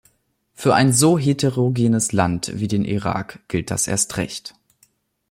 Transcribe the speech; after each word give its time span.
Für 0.55 0.73
ein 0.73 0.93
so 0.93 1.19
heterogenes 1.19 2.11
Land 2.11 2.53
wie 2.59 2.67
den 2.67 2.85
Irak 2.85 3.47
gilt 3.47 3.69
das 3.69 3.87
erst 3.87 4.17
recht. 4.17 4.55